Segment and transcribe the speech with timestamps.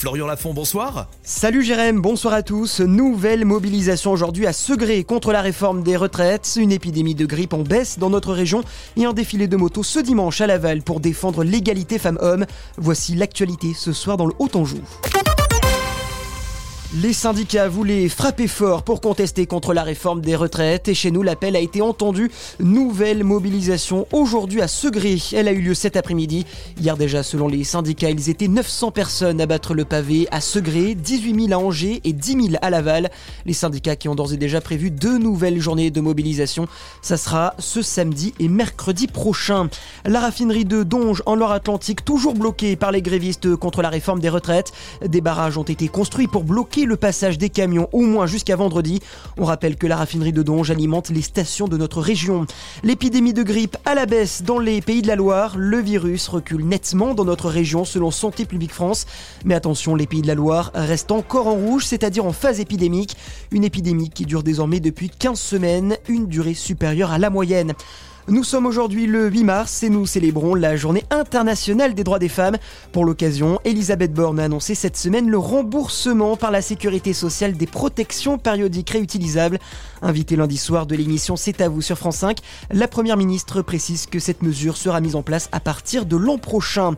[0.00, 1.08] Florian Lafont, bonsoir.
[1.22, 2.80] Salut Jérém, bonsoir à tous.
[2.80, 6.56] Nouvelle mobilisation aujourd'hui à Segré contre la réforme des retraites.
[6.58, 8.62] Une épidémie de grippe en baisse dans notre région
[8.96, 12.46] et un défilé de motos ce dimanche à Laval pour défendre l'égalité femmes-hommes.
[12.78, 14.78] Voici l'actualité ce soir dans le Haut-Anjou.
[16.92, 21.22] Les syndicats voulaient frapper fort pour contester contre la réforme des retraites et chez nous
[21.22, 22.32] l'appel a été entendu.
[22.58, 25.16] Nouvelle mobilisation aujourd'hui à Segré.
[25.32, 26.46] Elle a eu lieu cet après-midi.
[26.80, 30.96] Hier déjà selon les syndicats ils étaient 900 personnes à battre le pavé à Segré,
[30.96, 33.08] 18 000 à Angers et 10 000 à Laval.
[33.46, 36.66] Les syndicats qui ont d'ores et déjà prévu deux nouvelles journées de mobilisation.
[37.02, 39.68] Ça sera ce samedi et mercredi prochain.
[40.04, 44.28] La raffinerie de Donge en Loire-Atlantique toujours bloquée par les grévistes contre la réforme des
[44.28, 44.72] retraites.
[45.06, 49.00] Des barrages ont été construits pour bloquer le passage des camions au moins jusqu'à vendredi.
[49.38, 52.46] On rappelle que la raffinerie de Donge alimente les stations de notre région.
[52.82, 55.54] L'épidémie de grippe à la baisse dans les pays de la Loire.
[55.56, 59.06] Le virus recule nettement dans notre région selon Santé publique France.
[59.44, 63.16] Mais attention, les pays de la Loire restent encore en rouge, c'est-à-dire en phase épidémique.
[63.50, 67.74] Une épidémie qui dure désormais depuis 15 semaines, une durée supérieure à la moyenne.
[68.30, 72.28] Nous sommes aujourd'hui le 8 mars et nous célébrons la journée internationale des droits des
[72.28, 72.58] femmes.
[72.92, 77.66] Pour l'occasion, Elisabeth Borne a annoncé cette semaine le remboursement par la sécurité sociale des
[77.66, 79.58] protections périodiques réutilisables.
[80.00, 82.38] Invité lundi soir de l'émission C'est à vous sur France 5,
[82.70, 86.38] la première ministre précise que cette mesure sera mise en place à partir de l'an
[86.38, 86.94] prochain.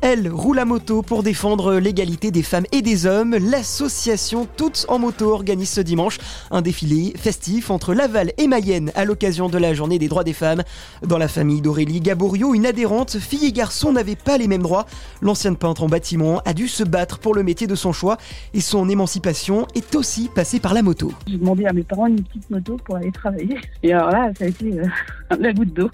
[0.00, 3.34] Elle roule à moto pour défendre l'égalité des femmes et des hommes.
[3.34, 6.18] L'association Toutes en moto organise ce dimanche
[6.52, 10.32] un défilé festif entre Laval et Mayenne à l'occasion de la journée des droits des
[10.34, 10.62] femmes.
[11.02, 14.86] Dans la famille d'Aurélie Gaborio, une adhérente, fille et garçon n'avaient pas les mêmes droits.
[15.20, 18.18] L'ancienne peintre en bâtiment a dû se battre pour le métier de son choix
[18.54, 21.12] et son émancipation est aussi passée par la moto.
[21.26, 23.56] J'ai demandé à mes parents une petite moto pour aller travailler.
[23.82, 24.86] Et alors là, ça a été euh,
[25.40, 25.90] la goutte d'eau.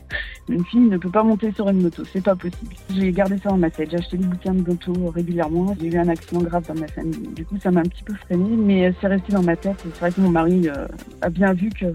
[0.51, 2.75] Une fille ne peut pas monter sur une moto, c'est pas possible.
[2.95, 3.94] J'ai gardé ça dans ma tête.
[3.95, 5.73] J'ai acheté des bouquins de moto régulièrement.
[5.81, 7.29] J'ai eu un accident grave dans ma famille.
[7.29, 9.77] Du coup, ça m'a un petit peu freiné, mais c'est resté dans ma tête.
[9.85, 10.89] C'est vrai que mon mari euh,
[11.23, 11.87] a bien vu que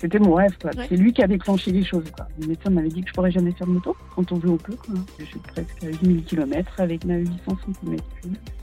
[0.00, 0.54] c'était mon rêve.
[0.88, 2.08] C'est lui qui a déclenché les choses.
[2.16, 2.28] Quoi.
[2.40, 4.58] Le médecin m'avait dit que je pourrais jamais faire de moto quand on veut, on
[4.58, 4.76] peut.
[4.76, 4.94] Quoi.
[5.18, 7.34] Je suis presque à 8000 km avec ma 800
[7.82, 7.96] cm.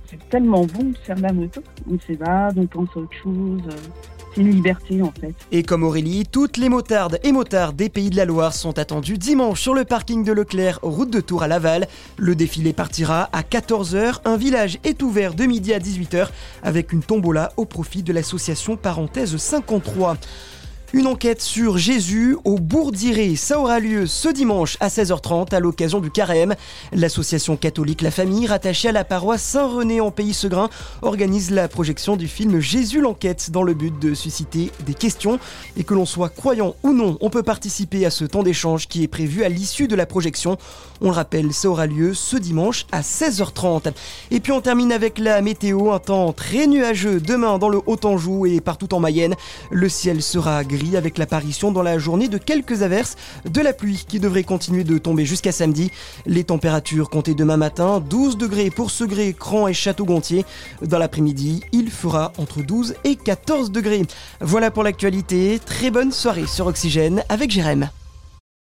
[0.06, 1.62] C'est tellement bon de faire de la moto.
[1.92, 3.64] On s'évade, on pense à autre chose.
[4.38, 5.34] Une liberté en fait.
[5.52, 9.18] Et comme Aurélie, toutes les motardes et motards des pays de la Loire sont attendus
[9.18, 11.88] dimanche sur le parking de Leclerc, route de Tours à Laval.
[12.18, 14.20] Le défilé partira à 14h.
[14.26, 16.28] Un village est ouvert de midi à 18h
[16.62, 20.18] avec une tombola au profit de l'association Parenthèse 53.
[20.94, 26.00] Une enquête sur Jésus au Bourdiré, ça aura lieu ce dimanche à 16h30 à l'occasion
[26.00, 26.56] du carême.
[26.94, 30.70] L'association catholique La Famille, rattachée à la paroisse Saint-René en Pays-Segrin,
[31.02, 35.40] organise la projection du film Jésus l'enquête dans le but de susciter des questions.
[35.76, 39.04] Et que l'on soit croyant ou non, on peut participer à ce temps d'échange qui
[39.04, 40.58] est prévu à l'issue de la projection.
[41.02, 43.92] On le rappelle, ça aura lieu ce dimanche à 16h30.
[44.32, 48.46] Et puis on termine avec la météo, un temps très nuageux demain dans le Haut-Anjou
[48.46, 49.36] et partout en Mayenne.
[49.70, 50.64] Le ciel sera
[50.96, 53.16] avec l'apparition dans la journée de quelques averses,
[53.46, 55.92] de la pluie qui devrait continuer de tomber jusqu'à samedi.
[56.26, 60.46] Les températures comptées demain matin, 12 degrés pour Segré, Cran et Château-Gontier.
[60.82, 64.04] Dans l'après-midi, il fera entre 12 et 14 degrés.
[64.42, 65.60] Voilà pour l'actualité.
[65.66, 67.90] Très bonne soirée sur Oxygène avec Jérém.